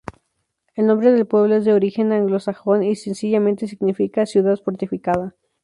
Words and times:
El 0.73 0.87
nombre 0.87 1.11
del 1.11 1.27
pueblo 1.27 1.53
es 1.57 1.63
de 1.63 1.73
origen 1.73 2.11
anglosajón 2.11 2.81
y 2.81 2.95
sencillamente 2.95 3.67
significa 3.67 4.25
‘ciudad 4.25 4.57
fortificada'. 4.57 5.35